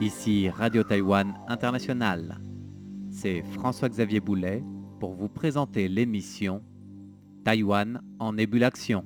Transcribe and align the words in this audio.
Ici 0.00 0.50
Radio 0.50 0.82
Taïwan 0.84 1.34
International. 1.48 2.40
C'est 3.10 3.42
François-Xavier 3.54 4.20
Boulet 4.20 4.62
pour 5.00 5.14
vous 5.14 5.28
présenter 5.28 5.88
l'émission 5.88 6.62
Taïwan 7.42 8.02
en 8.18 8.36
ébullition. 8.36 9.02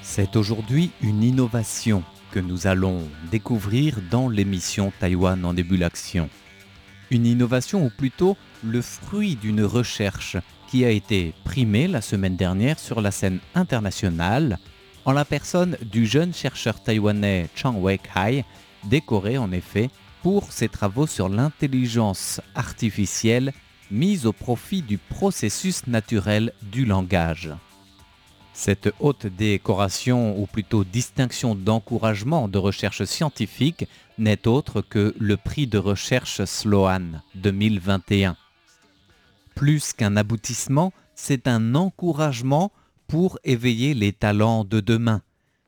C'est 0.00 0.36
aujourd'hui 0.36 0.90
une 1.02 1.22
innovation 1.22 2.02
que 2.32 2.40
nous 2.40 2.66
allons 2.66 3.00
découvrir 3.30 3.98
dans 4.10 4.30
l'émission 4.30 4.90
Taïwan 5.00 5.44
en 5.44 5.54
ébullition. 5.54 6.30
Une 7.10 7.26
innovation 7.26 7.84
ou 7.84 7.90
plutôt 7.90 8.36
le 8.62 8.82
fruit 8.82 9.36
d'une 9.36 9.64
recherche 9.64 10.36
qui 10.68 10.84
a 10.84 10.90
été 10.90 11.32
primée 11.44 11.88
la 11.88 12.02
semaine 12.02 12.36
dernière 12.36 12.78
sur 12.78 13.00
la 13.00 13.10
scène 13.10 13.40
internationale 13.54 14.58
en 15.06 15.12
la 15.12 15.24
personne 15.24 15.78
du 15.80 16.04
jeune 16.04 16.34
chercheur 16.34 16.82
taïwanais 16.82 17.48
Chang 17.54 17.80
Wei-kai, 17.80 18.44
décoré 18.84 19.38
en 19.38 19.52
effet 19.52 19.88
pour 20.22 20.52
ses 20.52 20.68
travaux 20.68 21.06
sur 21.06 21.30
l'intelligence 21.30 22.42
artificielle 22.54 23.54
mise 23.90 24.26
au 24.26 24.34
profit 24.34 24.82
du 24.82 24.98
processus 24.98 25.86
naturel 25.86 26.52
du 26.62 26.84
langage. 26.84 27.50
Cette 28.60 28.92
haute 28.98 29.28
décoration, 29.28 30.36
ou 30.36 30.48
plutôt 30.48 30.82
distinction 30.82 31.54
d'encouragement 31.54 32.48
de 32.48 32.58
recherche 32.58 33.04
scientifique, 33.04 33.86
n'est 34.18 34.48
autre 34.48 34.80
que 34.82 35.14
le 35.16 35.36
prix 35.36 35.68
de 35.68 35.78
recherche 35.78 36.44
Sloan 36.44 37.22
2021. 37.36 38.36
Plus 39.54 39.92
qu'un 39.92 40.16
aboutissement, 40.16 40.92
c'est 41.14 41.46
un 41.46 41.76
encouragement 41.76 42.72
pour 43.06 43.38
éveiller 43.44 43.94
les 43.94 44.12
talents 44.12 44.64
de 44.64 44.80
demain, 44.80 45.22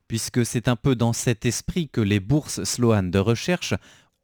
puisque 0.08 0.44
c'est 0.44 0.66
un 0.66 0.74
peu 0.74 0.96
dans 0.96 1.12
cet 1.12 1.46
esprit 1.46 1.88
que 1.88 2.00
les 2.00 2.18
bourses 2.18 2.64
Sloan 2.64 3.04
de 3.04 3.20
recherche 3.20 3.72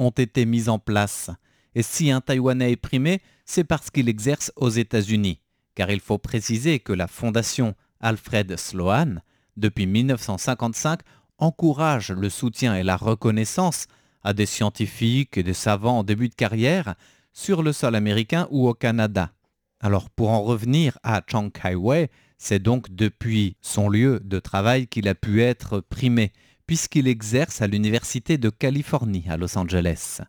ont 0.01 0.11
été 0.11 0.45
mises 0.45 0.69
en 0.69 0.81
place. 0.81 1.31
Et 1.77 1.85
si 1.85 2.11
un 2.11 2.21
Taïwanais 2.21 2.73
est 2.73 2.77
primé, 2.77 3.23
c'est 3.45 3.63
parce 3.63 3.91
qu'il 3.91 4.09
exerce 4.09 4.51
aux 4.57 4.71
États-Unis, 4.71 5.39
car 5.77 5.89
il 5.93 6.01
faut 6.01 6.19
préciser 6.19 6.81
que 6.81 6.93
la 6.93 7.07
fondation 7.07 7.77
Alfred 8.07 8.57
Sloan, 8.57 9.17
depuis 9.57 9.87
1955, 9.87 11.01
encourage 11.39 12.13
le 12.13 12.31
soutien 12.31 12.77
et 12.77 12.85
la 12.85 12.97
reconnaissance 12.97 13.89
à 14.23 14.33
des 14.33 14.47
scientifiques 14.47 15.37
et 15.37 15.43
des 15.43 15.55
savants 15.55 15.99
en 15.99 16.05
début 16.05 16.29
de 16.29 16.35
carrière 16.37 16.95
sur 17.33 17.65
le 17.65 17.73
sol 17.73 17.97
américain 17.97 18.47
ou 18.53 18.69
au 18.69 18.75
Canada. 18.75 19.33
Alors 19.81 20.09
pour 20.09 20.31
en 20.31 20.43
revenir 20.43 21.01
à 21.03 21.21
Chang 21.27 21.51
Kai-wei, 21.51 22.09
c'est 22.39 22.63
donc 22.63 22.95
depuis 22.95 23.57
son 23.61 23.89
lieu 23.89 24.21
de 24.23 24.39
travail 24.39 24.87
qu'il 24.87 25.09
a 25.09 25.17
pu 25.17 25.43
être 25.43 25.81
primé, 25.81 26.33
puisqu'il 26.69 27.09
exerce 27.09 27.61
à 27.61 27.67
l'Université 27.67 28.39
de 28.39 28.51
Californie 28.51 29.25
à 29.29 29.37
Los 29.37 29.59
Angeles. 29.59 30.21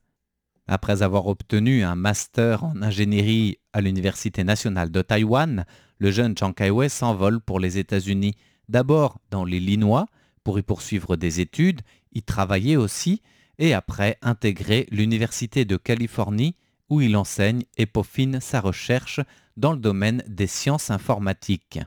Après 0.68 1.04
avoir 1.04 1.28
obtenu 1.28 1.84
un 1.84 1.96
master 1.96 2.64
en 2.64 2.82
ingénierie 2.82 3.60
à 3.78 3.82
l'Université 3.82 4.44
nationale 4.44 4.90
de 4.90 5.04
Taïwan, 5.04 5.64
le 6.00 6.10
jeune 6.10 6.36
Chang 6.36 6.52
Kai-wei 6.52 6.90
s'envole 6.90 7.40
pour 7.40 7.60
les 7.60 7.78
États-Unis, 7.78 8.34
d'abord 8.70 9.20
dans 9.30 9.46
l'Illinois 9.46 10.08
pour 10.44 10.58
y 10.58 10.64
poursuivre 10.64 11.16
des 11.16 11.42
études, 11.42 11.82
y 12.12 12.24
travailler 12.24 12.76
aussi, 12.76 13.22
et 13.60 13.76
après 13.76 14.18
intégrer 14.24 14.88
l'Université 14.90 15.64
de 15.64 15.78
Californie 15.78 16.56
où 16.90 17.02
il 17.02 17.16
enseigne 17.16 17.66
et 17.78 17.86
peaufine 17.86 18.40
sa 18.42 18.62
recherche 18.62 19.20
dans 19.58 19.74
le 19.74 19.80
domaine 19.80 20.24
des 20.28 20.48
sciences 20.48 20.90
informatiques. 20.90 21.80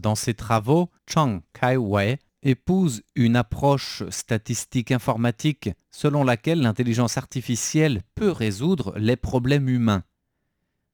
Dans 0.00 0.14
ses 0.14 0.34
travaux, 0.34 0.88
Chang 1.12 1.40
Kai-wei 1.52 2.18
épouse 2.44 3.02
une 3.16 3.34
approche 3.34 4.04
statistique 4.10 4.92
informatique 4.92 5.70
selon 5.90 6.22
laquelle 6.22 6.60
l'intelligence 6.60 7.18
artificielle 7.18 8.02
peut 8.14 8.30
résoudre 8.30 8.96
les 8.96 9.16
problèmes 9.16 9.68
humains. 9.68 10.04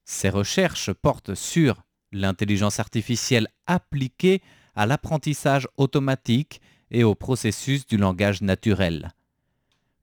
Ses 0.05 0.29
recherches 0.29 0.93
portent 0.93 1.35
sur 1.35 1.83
l'intelligence 2.13 2.79
artificielle 2.79 3.49
appliquée 3.67 4.43
à 4.75 4.87
l'apprentissage 4.87 5.69
automatique 5.77 6.61
et 6.91 7.05
au 7.05 7.15
processus 7.15 7.87
du 7.87 7.97
langage 7.97 8.43
naturel. 8.43 9.13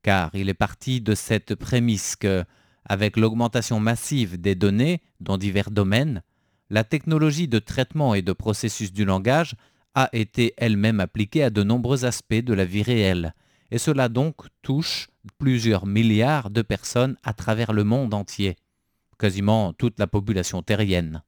Car 0.02 0.32
il 0.34 0.50
est 0.50 0.56
parti 0.56 1.02
de 1.02 1.14
cette 1.14 1.56
prémisse 1.56 2.16
que, 2.16 2.44
avec 2.86 3.18
l'augmentation 3.18 3.80
massive 3.80 4.42
des 4.42 4.56
données 4.56 5.02
dans 5.20 5.38
divers 5.38 5.72
domaines, 5.72 6.24
la 6.70 6.84
technologie 6.84 7.48
de 7.48 7.60
traitement 7.60 8.16
et 8.16 8.22
de 8.22 8.34
processus 8.34 8.92
du 8.92 9.06
langage 9.06 9.56
a 9.94 10.10
été 10.14 10.54
elle-même 10.58 11.00
appliquée 11.00 11.44
à 11.44 11.50
de 11.50 11.64
nombreux 11.64 12.06
aspects 12.06 12.34
de 12.34 12.54
la 12.54 12.66
vie 12.66 12.82
réelle, 12.82 13.36
et 13.70 13.78
cela 13.78 14.10
donc 14.10 14.36
touche 14.62 15.10
plusieurs 15.38 15.86
milliards 15.86 16.50
de 16.50 16.62
personnes 16.62 17.18
à 17.24 17.34
travers 17.34 17.74
le 17.74 17.84
monde 17.84 18.14
entier, 18.14 18.56
quasiment 19.22 19.72
toute 19.72 20.00
la 20.00 20.08
population 20.08 20.64
terrienne. 20.64 21.22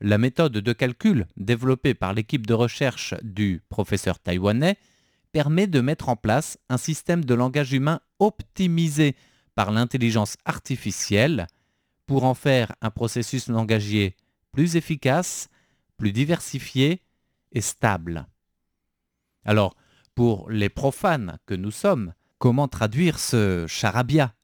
La 0.00 0.16
méthode 0.16 0.54
de 0.54 0.72
calcul 0.72 1.26
développée 1.36 1.92
par 1.92 2.14
l'équipe 2.14 2.46
de 2.46 2.54
recherche 2.54 3.14
du 3.22 3.60
professeur 3.68 4.18
taïwanais 4.18 4.78
permet 5.30 5.66
de 5.66 5.82
mettre 5.82 6.08
en 6.08 6.16
place 6.16 6.58
un 6.70 6.78
système 6.78 7.22
de 7.22 7.34
langage 7.34 7.74
humain 7.74 8.00
optimisé 8.18 9.14
par 9.54 9.72
l'intelligence 9.72 10.38
artificielle 10.46 11.48
pour 12.06 12.24
en 12.24 12.32
faire 12.32 12.74
un 12.80 12.90
processus 12.90 13.48
langagier 13.48 14.16
plus 14.50 14.76
efficace, 14.76 15.50
plus 15.98 16.12
diversifié 16.12 17.02
et 17.52 17.60
stable. 17.60 18.26
Alors, 19.44 19.76
pour 20.14 20.48
les 20.48 20.70
profanes 20.70 21.38
que 21.44 21.54
nous 21.54 21.70
sommes, 21.70 22.14
comment 22.38 22.68
traduire 22.68 23.18
ce 23.18 23.66
charabia? 23.68 24.34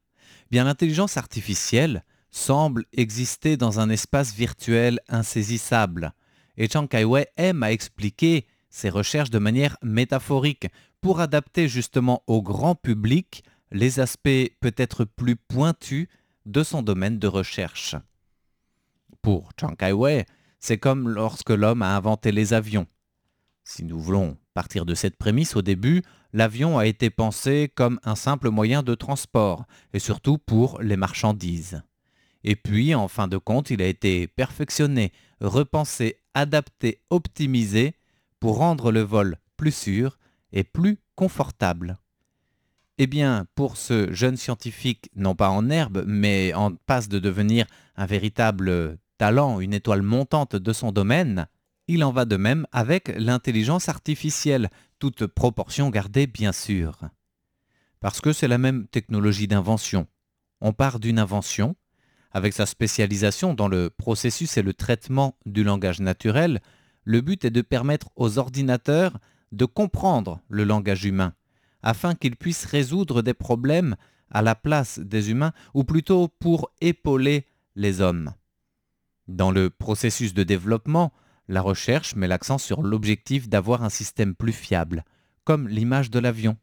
Bien, 0.50 0.64
l'intelligence 0.64 1.16
artificielle 1.16 2.04
semble 2.36 2.84
exister 2.92 3.56
dans 3.56 3.80
un 3.80 3.88
espace 3.88 4.34
virtuel 4.34 5.00
insaisissable, 5.08 6.12
et 6.56 6.68
Chang 6.68 6.86
Kai-wei 6.86 7.26
aime 7.36 7.62
à 7.62 7.72
expliquer 7.72 8.46
ses 8.68 8.90
recherches 8.90 9.30
de 9.30 9.38
manière 9.38 9.76
métaphorique 9.82 10.68
pour 11.00 11.20
adapter 11.20 11.68
justement 11.68 12.22
au 12.26 12.42
grand 12.42 12.74
public 12.74 13.42
les 13.72 14.00
aspects 14.00 14.50
peut-être 14.60 15.04
plus 15.04 15.36
pointus 15.36 16.08
de 16.44 16.62
son 16.62 16.82
domaine 16.82 17.18
de 17.18 17.26
recherche. 17.26 17.96
Pour 19.22 19.50
Chang 19.58 19.74
Kai-wei, 19.74 20.24
c'est 20.60 20.78
comme 20.78 21.08
lorsque 21.08 21.50
l'homme 21.50 21.82
a 21.82 21.96
inventé 21.96 22.32
les 22.32 22.52
avions. 22.52 22.86
Si 23.64 23.82
nous 23.82 23.98
voulons 23.98 24.36
partir 24.54 24.84
de 24.86 24.94
cette 24.94 25.16
prémisse 25.16 25.56
au 25.56 25.62
début, 25.62 26.02
l'avion 26.32 26.78
a 26.78 26.86
été 26.86 27.10
pensé 27.10 27.72
comme 27.74 27.98
un 28.04 28.14
simple 28.14 28.50
moyen 28.50 28.82
de 28.82 28.94
transport, 28.94 29.64
et 29.92 29.98
surtout 29.98 30.38
pour 30.38 30.80
les 30.80 30.96
marchandises. 30.96 31.82
Et 32.48 32.54
puis, 32.54 32.94
en 32.94 33.08
fin 33.08 33.26
de 33.26 33.38
compte, 33.38 33.70
il 33.70 33.82
a 33.82 33.86
été 33.86 34.28
perfectionné, 34.28 35.12
repensé, 35.40 36.20
adapté, 36.32 37.00
optimisé 37.10 37.96
pour 38.38 38.58
rendre 38.58 38.92
le 38.92 39.00
vol 39.00 39.38
plus 39.56 39.74
sûr 39.74 40.16
et 40.52 40.62
plus 40.62 40.98
confortable. 41.16 41.98
Eh 42.98 43.08
bien, 43.08 43.46
pour 43.56 43.76
ce 43.76 44.12
jeune 44.12 44.36
scientifique, 44.36 45.10
non 45.16 45.34
pas 45.34 45.50
en 45.50 45.68
herbe, 45.70 46.04
mais 46.06 46.54
en 46.54 46.76
passe 46.76 47.08
de 47.08 47.18
devenir 47.18 47.66
un 47.96 48.06
véritable 48.06 48.96
talent, 49.18 49.58
une 49.58 49.74
étoile 49.74 50.02
montante 50.02 50.54
de 50.54 50.72
son 50.72 50.92
domaine, 50.92 51.48
il 51.88 52.04
en 52.04 52.12
va 52.12 52.26
de 52.26 52.36
même 52.36 52.64
avec 52.70 53.08
l'intelligence 53.18 53.88
artificielle, 53.88 54.70
toute 55.00 55.26
proportion 55.26 55.90
gardée 55.90 56.28
bien 56.28 56.52
sûr. 56.52 57.00
Parce 57.98 58.20
que 58.20 58.32
c'est 58.32 58.48
la 58.48 58.58
même 58.58 58.86
technologie 58.86 59.48
d'invention. 59.48 60.06
On 60.60 60.72
part 60.72 61.00
d'une 61.00 61.18
invention, 61.18 61.74
avec 62.36 62.52
sa 62.52 62.66
spécialisation 62.66 63.54
dans 63.54 63.66
le 63.66 63.88
processus 63.88 64.58
et 64.58 64.62
le 64.62 64.74
traitement 64.74 65.38
du 65.46 65.64
langage 65.64 66.00
naturel, 66.00 66.60
le 67.04 67.22
but 67.22 67.46
est 67.46 67.50
de 67.50 67.62
permettre 67.62 68.10
aux 68.14 68.36
ordinateurs 68.36 69.18
de 69.52 69.64
comprendre 69.64 70.42
le 70.50 70.64
langage 70.64 71.06
humain, 71.06 71.32
afin 71.82 72.14
qu'ils 72.14 72.36
puissent 72.36 72.66
résoudre 72.66 73.22
des 73.22 73.32
problèmes 73.32 73.96
à 74.30 74.42
la 74.42 74.54
place 74.54 74.98
des 74.98 75.30
humains, 75.30 75.54
ou 75.72 75.84
plutôt 75.84 76.28
pour 76.28 76.70
épauler 76.82 77.46
les 77.74 78.02
hommes. 78.02 78.34
Dans 79.28 79.50
le 79.50 79.70
processus 79.70 80.34
de 80.34 80.42
développement, 80.42 81.14
la 81.48 81.62
recherche 81.62 82.16
met 82.16 82.28
l'accent 82.28 82.58
sur 82.58 82.82
l'objectif 82.82 83.48
d'avoir 83.48 83.82
un 83.82 83.88
système 83.88 84.34
plus 84.34 84.52
fiable, 84.52 85.06
comme 85.44 85.68
l'image 85.68 86.10
de 86.10 86.18
l'avion. 86.18 86.58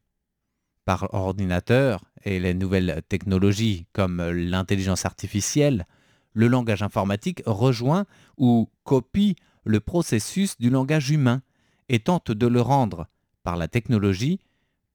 Par 0.86 1.14
ordinateur 1.14 2.04
et 2.24 2.40
les 2.40 2.54
nouvelles 2.54 3.02
technologies 3.08 3.88
comme 3.94 4.22
l'intelligence 4.32 5.06
artificielle, 5.06 5.88
le 6.34 6.48
langage 6.48 6.84
informatique 6.84 7.42
rejoint 7.46 8.06
ou 8.38 8.70
copie 8.84 9.36
le 9.64 9.80
processus 9.80 10.58
du 10.58 10.70
langage 10.70 11.10
humain 11.10 11.42
et 11.90 12.00
tente 12.00 12.32
de 12.32 12.48
le 12.48 12.62
rendre, 12.62 13.08
par 13.44 13.56
la 13.56 13.68
technologie, 13.68 14.40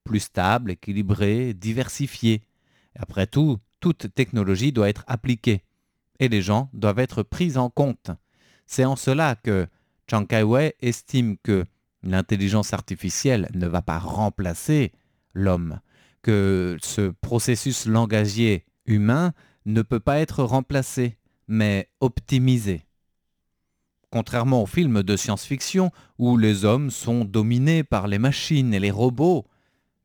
plus 0.05 0.21
stable, 0.21 0.73
équilibré, 0.73 1.55
diversifié. 1.55 2.43
Après 2.99 3.27
tout, 3.27 3.59
toute 3.81 4.15
technologie 4.15 4.73
doit 4.73 4.89
être 4.89 5.05
appliquée. 5.07 5.63
et 6.21 6.29
les 6.29 6.43
gens 6.43 6.69
doivent 6.73 6.99
être 6.99 7.23
pris 7.23 7.57
en 7.57 7.71
compte. 7.71 8.11
C'est 8.67 8.85
en 8.85 8.97
cela 8.97 9.37
que 9.37 9.69
Chiang 10.09 10.27
Kai-wei 10.27 10.75
estime 10.81 11.37
que 11.39 11.65
l'intelligence 12.03 12.73
artificielle 12.73 13.49
ne 13.55 13.69
va 13.69 13.83
pas 13.83 14.01
remplacer 14.01 14.93
l'homme, 15.33 15.81
que 16.23 16.77
ce 16.83 17.13
processus 17.21 17.87
langagier 17.87 18.65
humain 18.87 19.33
ne 19.67 19.83
peut 19.83 20.01
pas 20.01 20.19
être 20.19 20.43
remplacé, 20.43 21.19
mais 21.47 21.89
optimisé. 22.01 22.87
Contrairement 24.11 24.63
aux 24.63 24.67
films 24.67 25.03
de 25.03 25.17
science-fiction 25.17 25.91
où 26.19 26.39
les 26.39 26.65
hommes 26.65 26.91
sont 26.91 27.25
dominés 27.25 27.85
par 27.85 28.09
les 28.09 28.19
machines 28.19 28.73
et 28.73 28.81
les 28.81 28.91
robots, 28.91 29.47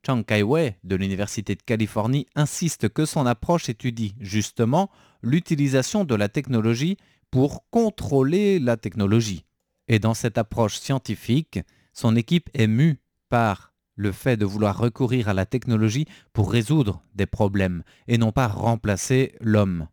Chang 0.06 0.22
Kai-wei 0.22 0.76
de 0.84 0.96
l'Université 0.96 1.54
de 1.54 1.62
Californie 1.62 2.26
insiste 2.34 2.90
que 2.90 3.06
son 3.06 3.24
approche 3.24 3.70
étudie 3.70 4.14
justement 4.20 4.90
l'utilisation 5.22 6.04
de 6.04 6.14
la 6.14 6.28
technologie 6.28 6.98
pour 7.30 7.68
contrôler 7.70 8.58
la 8.58 8.76
technologie. 8.76 9.44
Et 9.88 9.98
dans 9.98 10.14
cette 10.14 10.38
approche 10.38 10.78
scientifique, 10.78 11.60
son 11.92 12.16
équipe 12.16 12.50
est 12.54 12.66
mue 12.66 13.00
par 13.28 13.73
le 13.96 14.12
fait 14.12 14.36
de 14.36 14.44
vouloir 14.44 14.78
recourir 14.78 15.28
à 15.28 15.34
la 15.34 15.46
technologie 15.46 16.06
pour 16.32 16.50
résoudre 16.50 17.02
des 17.14 17.26
problèmes 17.26 17.82
et 18.08 18.18
non 18.18 18.32
pas 18.32 18.48
remplacer 18.48 19.34
l'homme. 19.40 19.88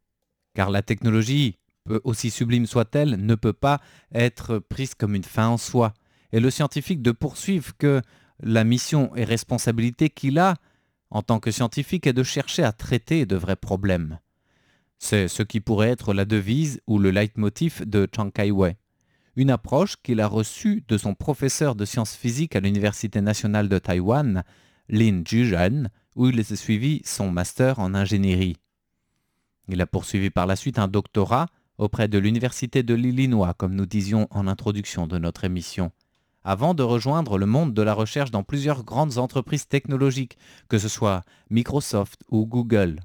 Car 0.54 0.70
la 0.70 0.82
technologie, 0.82 1.58
aussi 2.04 2.30
sublime 2.30 2.66
soit-elle, 2.66 3.26
ne 3.26 3.36
peut 3.36 3.54
pas 3.54 3.80
être 4.14 4.60
prise 4.60 4.96
comme 4.96 5.16
une 5.16 5.24
fin 5.24 5.48
en 5.48 5.58
soi. 5.58 5.94
Et 6.32 6.40
le 6.40 6.50
scientifique 6.50 7.02
de 7.02 7.12
poursuivre 7.12 7.76
que 7.78 8.02
la 8.42 8.64
mission 8.64 9.16
et 9.16 9.24
responsabilité 9.24 10.10
qu'il 10.10 10.40
a 10.40 10.56
en 11.10 11.22
tant 11.22 11.40
que 11.40 11.52
scientifique 11.52 12.08
est 12.08 12.14
de 12.14 12.24
chercher 12.24 12.64
à 12.64 12.72
traiter 12.72 13.26
de 13.26 13.36
vrais 13.36 13.56
problèmes. 13.56 14.20
C'est 14.98 15.28
ce 15.28 15.44
qui 15.44 15.60
pourrait 15.60 15.90
être 15.90 16.14
la 16.14 16.26
devise 16.26 16.80
ou 16.88 17.00
le 17.00 17.12
leitmotiv 17.12 17.84
de 17.88 18.08
Chiang 18.14 18.30
Kai-wei 18.30 18.78
une 19.36 19.50
approche 19.50 19.96
qu'il 20.02 20.20
a 20.22 20.28
reçue 20.28 20.84
de 20.88 20.98
son 20.98 21.14
professeur 21.14 21.76
de 21.76 21.86
sciences 21.86 22.16
physiques 22.16 22.56
à 22.56 22.60
l'Université 22.60 23.22
nationale 23.22 23.70
de 23.70 23.80
Taïwan, 23.80 24.44
Lin 24.90 25.22
Juzhen, 25.26 25.90
où 26.16 26.28
il 26.28 26.40
a 26.40 26.44
suivi 26.44 27.02
son 27.06 27.32
master 27.32 27.80
en 27.80 27.94
ingénierie. 27.94 28.58
Il 29.68 29.82
a 29.82 29.88
poursuivi 29.88 30.30
par 30.30 30.48
la 30.48 30.56
suite 30.56 30.80
un 30.80 30.88
doctorat 30.88 31.48
auprès 31.78 32.08
de 32.08 32.18
l'Université 32.18 32.84
de 32.84 32.94
l'Illinois, 32.94 33.54
comme 33.54 33.74
nous 33.74 33.86
disions 33.86 34.28
en 34.32 34.48
introduction 34.48 35.08
de 35.08 35.18
notre 35.18 35.46
émission, 35.46 35.92
avant 36.44 36.74
de 36.74 36.84
rejoindre 36.84 37.38
le 37.38 37.46
monde 37.46 37.74
de 37.74 37.82
la 37.82 37.94
recherche 37.94 38.32
dans 38.32 38.44
plusieurs 38.44 38.84
grandes 38.84 39.18
entreprises 39.18 39.68
technologiques, 39.68 40.38
que 40.68 40.78
ce 40.78 40.90
soit 40.90 41.22
Microsoft 41.50 42.22
ou 42.30 42.46
Google. 42.46 43.00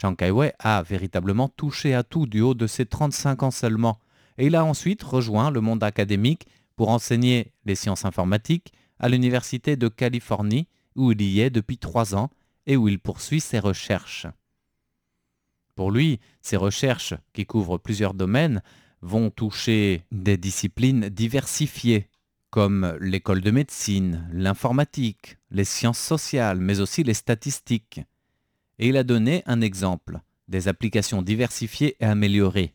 Chiang 0.00 0.14
Kai-wei 0.14 0.52
a 0.58 0.82
véritablement 0.82 1.48
touché 1.48 1.94
à 1.94 2.02
tout 2.02 2.26
du 2.26 2.40
haut 2.40 2.54
de 2.54 2.66
ses 2.66 2.86
35 2.86 3.42
ans 3.42 3.50
seulement, 3.50 3.98
et 4.40 4.46
il 4.46 4.56
a 4.56 4.64
ensuite 4.64 5.02
rejoint 5.02 5.50
le 5.50 5.60
monde 5.60 5.84
académique 5.84 6.46
pour 6.74 6.88
enseigner 6.88 7.52
les 7.66 7.74
sciences 7.74 8.06
informatiques 8.06 8.72
à 8.98 9.10
l'Université 9.10 9.76
de 9.76 9.88
Californie, 9.88 10.66
où 10.96 11.12
il 11.12 11.20
y 11.20 11.40
est 11.40 11.50
depuis 11.50 11.76
trois 11.76 12.14
ans 12.14 12.30
et 12.66 12.78
où 12.78 12.88
il 12.88 12.98
poursuit 12.98 13.40
ses 13.40 13.58
recherches. 13.58 14.26
Pour 15.74 15.90
lui, 15.90 16.20
ces 16.40 16.56
recherches, 16.56 17.12
qui 17.34 17.44
couvrent 17.44 17.76
plusieurs 17.76 18.14
domaines, 18.14 18.62
vont 19.02 19.28
toucher 19.28 20.04
des 20.10 20.38
disciplines 20.38 21.10
diversifiées, 21.10 22.08
comme 22.48 22.96
l'école 22.98 23.42
de 23.42 23.50
médecine, 23.50 24.26
l'informatique, 24.32 25.36
les 25.50 25.64
sciences 25.64 26.00
sociales, 26.00 26.60
mais 26.60 26.80
aussi 26.80 27.02
les 27.04 27.14
statistiques. 27.14 28.00
Et 28.78 28.88
il 28.88 28.96
a 28.96 29.04
donné 29.04 29.42
un 29.44 29.60
exemple 29.60 30.18
des 30.48 30.66
applications 30.66 31.20
diversifiées 31.20 31.96
et 32.00 32.06
améliorées 32.06 32.74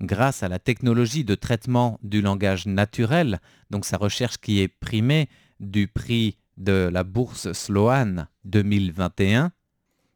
grâce 0.00 0.42
à 0.42 0.48
la 0.48 0.58
technologie 0.58 1.24
de 1.24 1.34
traitement 1.34 1.98
du 2.02 2.22
langage 2.22 2.66
naturel, 2.66 3.40
donc 3.70 3.84
sa 3.84 3.96
recherche 3.96 4.38
qui 4.38 4.60
est 4.60 4.68
primée 4.68 5.28
du 5.60 5.88
prix 5.88 6.38
de 6.56 6.88
la 6.92 7.04
bourse 7.04 7.52
Sloan 7.52 8.26
2021, 8.44 9.52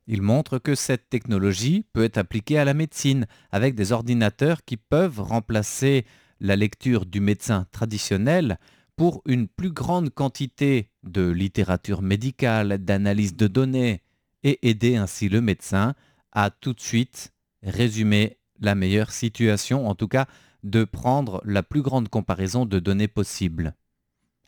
il 0.06 0.22
montre 0.22 0.58
que 0.58 0.74
cette 0.74 1.10
technologie 1.10 1.84
peut 1.92 2.04
être 2.04 2.18
appliquée 2.18 2.58
à 2.58 2.64
la 2.64 2.74
médecine 2.74 3.26
avec 3.50 3.74
des 3.74 3.92
ordinateurs 3.92 4.64
qui 4.64 4.76
peuvent 4.76 5.20
remplacer 5.20 6.06
la 6.40 6.56
lecture 6.56 7.04
du 7.04 7.20
médecin 7.20 7.66
traditionnel 7.72 8.58
pour 8.96 9.22
une 9.26 9.48
plus 9.48 9.70
grande 9.70 10.10
quantité 10.10 10.90
de 11.02 11.28
littérature 11.28 12.02
médicale, 12.02 12.78
d'analyse 12.78 13.36
de 13.36 13.46
données, 13.46 14.02
et 14.44 14.68
aider 14.68 14.96
ainsi 14.96 15.28
le 15.28 15.40
médecin 15.40 15.94
à 16.32 16.50
tout 16.50 16.72
de 16.72 16.80
suite 16.80 17.32
résumer 17.62 18.37
la 18.60 18.74
meilleure 18.74 19.10
situation, 19.10 19.88
en 19.88 19.94
tout 19.94 20.08
cas 20.08 20.26
de 20.64 20.84
prendre 20.84 21.40
la 21.44 21.62
plus 21.62 21.82
grande 21.82 22.08
comparaison 22.08 22.66
de 22.66 22.78
données 22.78 23.08
possible. 23.08 23.74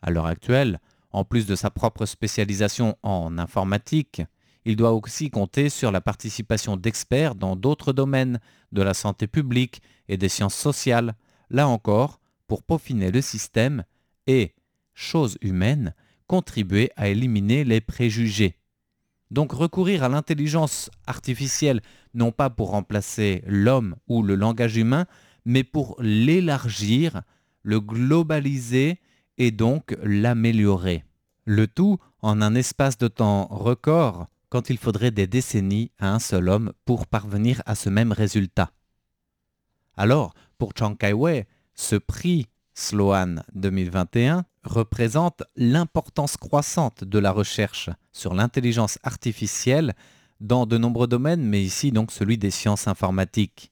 À 0.01 0.11
l'heure 0.11 0.25
actuelle, 0.25 0.79
en 1.11 1.23
plus 1.23 1.45
de 1.45 1.55
sa 1.55 1.69
propre 1.69 2.05
spécialisation 2.05 2.97
en 3.03 3.37
informatique, 3.37 4.21
il 4.65 4.75
doit 4.75 4.93
aussi 4.93 5.29
compter 5.29 5.69
sur 5.69 5.91
la 5.91 6.01
participation 6.01 6.77
d'experts 6.77 7.35
dans 7.35 7.55
d'autres 7.55 7.93
domaines 7.93 8.39
de 8.71 8.81
la 8.81 8.93
santé 8.93 9.27
publique 9.27 9.81
et 10.07 10.17
des 10.17 10.29
sciences 10.29 10.55
sociales, 10.55 11.15
là 11.49 11.67
encore, 11.67 12.19
pour 12.47 12.63
peaufiner 12.63 13.11
le 13.11 13.21
système 13.21 13.83
et, 14.27 14.53
chose 14.93 15.37
humaine, 15.41 15.95
contribuer 16.27 16.91
à 16.95 17.07
éliminer 17.07 17.63
les 17.63 17.81
préjugés. 17.81 18.60
Donc 19.31 19.53
recourir 19.53 20.03
à 20.03 20.09
l'intelligence 20.09 20.91
artificielle, 21.07 21.81
non 22.13 22.31
pas 22.31 22.49
pour 22.49 22.71
remplacer 22.71 23.41
l'homme 23.47 23.95
ou 24.07 24.23
le 24.23 24.35
langage 24.35 24.75
humain, 24.75 25.05
mais 25.45 25.63
pour 25.63 25.95
l'élargir, 26.01 27.21
le 27.63 27.79
globaliser 27.79 28.99
et 29.37 29.51
donc 29.51 29.95
l'améliorer. 30.03 31.05
Le 31.45 31.65
tout 31.65 31.97
en 32.21 32.41
un 32.41 32.53
espace 32.55 32.97
de 32.97 33.07
temps 33.07 33.47
record 33.47 34.27
quand 34.49 34.69
il 34.69 34.77
faudrait 34.77 35.11
des 35.11 35.27
décennies 35.27 35.91
à 35.97 36.13
un 36.13 36.19
seul 36.19 36.49
homme 36.49 36.73
pour 36.83 37.07
parvenir 37.07 37.63
à 37.65 37.73
ce 37.73 37.89
même 37.89 38.11
résultat. 38.11 38.71
Alors, 39.95 40.33
pour 40.57 40.73
Chiang 40.77 40.95
Kai-wei, 40.95 41.47
ce 41.73 41.95
prix 41.95 42.47
Sloan 42.73 43.43
2021 43.55 44.43
représente 44.63 45.43
l'importance 45.55 46.37
croissante 46.37 47.03
de 47.03 47.19
la 47.19 47.31
recherche 47.31 47.89
sur 48.11 48.33
l'intelligence 48.33 48.99
artificielle 49.03 49.93
dans 50.39 50.65
de 50.65 50.77
nombreux 50.77 51.07
domaines, 51.07 51.43
mais 51.43 51.61
ici 51.61 51.91
donc 51.91 52.11
celui 52.11 52.37
des 52.37 52.51
sciences 52.51 52.87
informatiques. 52.87 53.71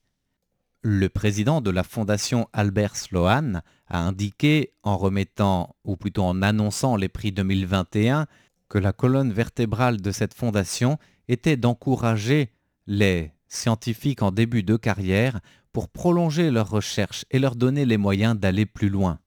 Le 0.82 1.10
président 1.10 1.62
de 1.62 1.72
la 1.72 1.84
fondation 1.84 2.48
Albert 2.54 2.96
Sloan 2.96 3.62
a 3.88 4.00
indiqué 4.00 4.74
en 4.84 4.98
remettant, 4.98 5.76
ou 5.84 5.98
plutôt 5.98 6.24
en 6.24 6.42
annonçant 6.42 6.96
les 6.96 7.10
prix 7.10 7.32
2021, 7.32 8.28
que 8.70 8.78
la 8.78 8.94
colonne 8.94 9.34
vertébrale 9.34 10.00
de 10.00 10.12
cette 10.12 10.34
fondation 10.34 10.98
était 11.28 11.58
d'encourager 11.58 12.52
les 12.88 13.34
scientifiques 13.48 14.22
en 14.22 14.32
début 14.32 14.64
de 14.64 14.78
carrière 14.78 15.40
pour 15.74 15.90
prolonger 15.90 16.50
leurs 16.52 16.70
recherches 16.70 17.26
et 17.32 17.40
leur 17.40 17.56
donner 17.56 17.86
les 17.86 17.98
moyens 17.98 18.38
d'aller 18.38 18.66
plus 18.66 18.90
loin. 18.90 19.20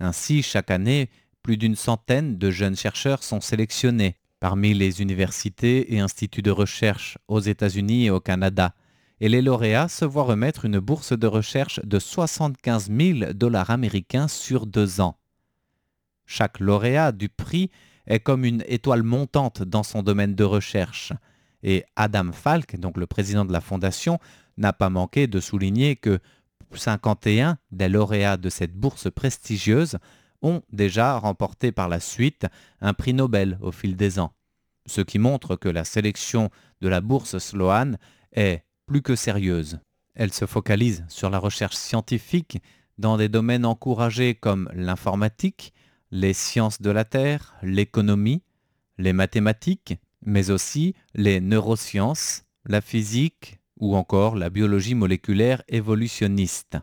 Ainsi, 0.00 0.42
chaque 0.42 0.70
année, 0.70 1.10
plus 1.42 1.56
d'une 1.56 1.76
centaine 1.76 2.38
de 2.38 2.50
jeunes 2.50 2.76
chercheurs 2.76 3.22
sont 3.22 3.40
sélectionnés 3.40 4.16
parmi 4.40 4.74
les 4.74 5.00
universités 5.00 5.94
et 5.94 6.00
instituts 6.00 6.42
de 6.42 6.50
recherche 6.50 7.18
aux 7.28 7.40
États-Unis 7.40 8.06
et 8.06 8.10
au 8.10 8.20
Canada, 8.20 8.74
et 9.20 9.28
les 9.28 9.40
lauréats 9.40 9.88
se 9.88 10.04
voient 10.04 10.24
remettre 10.24 10.66
une 10.66 10.78
bourse 10.78 11.12
de 11.12 11.26
recherche 11.26 11.80
de 11.84 11.98
75 11.98 12.90
000 12.90 13.32
dollars 13.32 13.70
américains 13.70 14.28
sur 14.28 14.66
deux 14.66 15.00
ans. 15.00 15.16
Chaque 16.26 16.60
lauréat 16.60 17.12
du 17.12 17.28
prix 17.28 17.70
est 18.06 18.20
comme 18.20 18.44
une 18.44 18.62
étoile 18.66 19.02
montante 19.02 19.62
dans 19.62 19.82
son 19.82 20.02
domaine 20.02 20.34
de 20.34 20.44
recherche, 20.44 21.12
et 21.62 21.84
Adam 21.96 22.32
Falk, 22.32 22.78
donc 22.78 22.98
le 22.98 23.06
président 23.06 23.44
de 23.44 23.52
la 23.52 23.60
fondation, 23.60 24.18
n'a 24.58 24.72
pas 24.72 24.90
manqué 24.90 25.26
de 25.26 25.40
souligner 25.40 25.96
que 25.96 26.18
51 26.72 27.58
des 27.70 27.88
lauréats 27.88 28.36
de 28.36 28.48
cette 28.48 28.74
bourse 28.74 29.10
prestigieuse 29.10 29.98
ont 30.42 30.62
déjà 30.72 31.18
remporté 31.18 31.72
par 31.72 31.88
la 31.88 32.00
suite 32.00 32.46
un 32.80 32.94
prix 32.94 33.14
Nobel 33.14 33.58
au 33.60 33.72
fil 33.72 33.96
des 33.96 34.18
ans, 34.18 34.32
ce 34.86 35.00
qui 35.00 35.18
montre 35.18 35.56
que 35.56 35.68
la 35.68 35.84
sélection 35.84 36.50
de 36.80 36.88
la 36.88 37.00
bourse 37.00 37.38
Sloan 37.38 37.96
est 38.32 38.64
plus 38.86 39.02
que 39.02 39.16
sérieuse. 39.16 39.80
Elle 40.14 40.32
se 40.32 40.46
focalise 40.46 41.04
sur 41.08 41.30
la 41.30 41.38
recherche 41.38 41.76
scientifique 41.76 42.58
dans 42.98 43.16
des 43.16 43.28
domaines 43.28 43.66
encouragés 43.66 44.34
comme 44.34 44.70
l'informatique, 44.74 45.74
les 46.10 46.32
sciences 46.32 46.80
de 46.80 46.90
la 46.90 47.04
Terre, 47.04 47.54
l'économie, 47.62 48.42
les 48.98 49.12
mathématiques, 49.12 49.98
mais 50.24 50.50
aussi 50.50 50.94
les 51.14 51.40
neurosciences, 51.40 52.44
la 52.64 52.80
physique, 52.80 53.55
ou 53.78 53.96
encore 53.96 54.36
la 54.36 54.50
biologie 54.50 54.94
moléculaire 54.94 55.62
évolutionniste. 55.68 56.78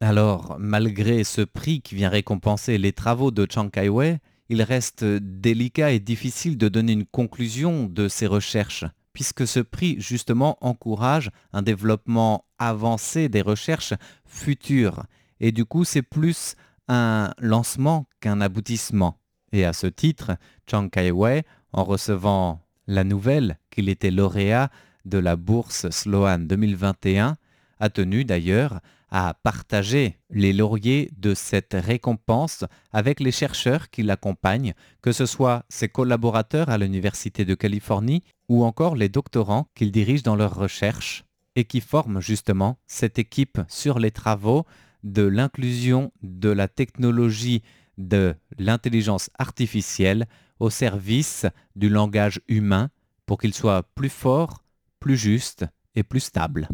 Alors, 0.00 0.56
malgré 0.58 1.24
ce 1.24 1.40
prix 1.40 1.80
qui 1.80 1.94
vient 1.94 2.10
récompenser 2.10 2.78
les 2.78 2.92
travaux 2.92 3.30
de 3.30 3.46
Chiang 3.50 3.70
Kai-wei, 3.70 4.18
il 4.48 4.62
reste 4.62 5.04
délicat 5.04 5.92
et 5.92 6.00
difficile 6.00 6.58
de 6.58 6.68
donner 6.68 6.92
une 6.92 7.06
conclusion 7.06 7.86
de 7.86 8.08
ces 8.08 8.26
recherches, 8.26 8.84
puisque 9.12 9.46
ce 9.46 9.60
prix 9.60 9.96
justement 9.98 10.58
encourage 10.60 11.30
un 11.52 11.62
développement 11.62 12.44
avancé 12.58 13.28
des 13.28 13.42
recherches 13.42 13.94
futures. 14.26 15.04
Et 15.40 15.50
du 15.50 15.64
coup, 15.64 15.84
c'est 15.84 16.02
plus 16.02 16.54
un 16.88 17.32
lancement 17.38 18.06
qu'un 18.20 18.40
aboutissement. 18.40 19.18
Et 19.52 19.64
à 19.64 19.72
ce 19.72 19.86
titre, 19.86 20.32
Chang 20.70 20.88
Kai-wei, 20.88 21.42
en 21.72 21.84
recevant 21.84 22.60
la 22.86 23.04
nouvelle 23.04 23.58
qu'il 23.70 23.88
était 23.88 24.10
lauréat 24.10 24.70
de 25.06 25.18
la 25.18 25.36
bourse 25.36 25.88
Sloan 25.90 26.40
2021, 26.40 27.36
a 27.80 27.90
tenu 27.90 28.24
d'ailleurs 28.24 28.80
à 29.10 29.34
partager 29.34 30.18
les 30.30 30.52
lauriers 30.52 31.10
de 31.16 31.32
cette 31.34 31.74
récompense 31.74 32.64
avec 32.92 33.20
les 33.20 33.30
chercheurs 33.32 33.88
qui 33.90 34.02
l'accompagnent, 34.02 34.74
que 35.00 35.12
ce 35.12 35.26
soit 35.26 35.64
ses 35.68 35.88
collaborateurs 35.88 36.68
à 36.68 36.78
l'Université 36.78 37.44
de 37.44 37.54
Californie 37.54 38.22
ou 38.48 38.64
encore 38.64 38.96
les 38.96 39.08
doctorants 39.08 39.68
qu'il 39.74 39.92
dirige 39.92 40.22
dans 40.22 40.36
leurs 40.36 40.54
recherches 40.54 41.24
et 41.54 41.64
qui 41.64 41.80
forment 41.80 42.20
justement 42.20 42.78
cette 42.86 43.18
équipe 43.18 43.60
sur 43.68 43.98
les 43.98 44.10
travaux 44.10 44.66
de 45.04 45.22
l'inclusion 45.22 46.12
de 46.22 46.50
la 46.50 46.68
technologie 46.68 47.62
de 47.96 48.34
l'intelligence 48.58 49.30
artificielle 49.38 50.26
au 50.58 50.68
service 50.68 51.46
du 51.76 51.88
langage 51.88 52.40
humain 52.48 52.90
pour 53.24 53.38
qu'il 53.38 53.54
soit 53.54 53.82
plus 53.94 54.08
fort, 54.08 54.62
plus 55.06 55.16
juste 55.16 55.64
et 55.94 56.02
plus 56.02 56.18
stable. 56.18 56.68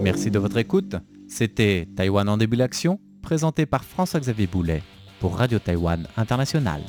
Merci 0.00 0.30
de 0.30 0.38
votre 0.38 0.56
écoute. 0.56 0.96
C'était 1.28 1.86
Taïwan 1.94 2.26
en 2.26 2.38
début 2.38 2.56
d'action, 2.56 2.98
présenté 3.20 3.66
par 3.66 3.84
François-Xavier 3.84 4.46
Boulet 4.46 4.82
pour 5.20 5.36
Radio 5.36 5.58
Taïwan 5.58 6.08
International. 6.16 6.80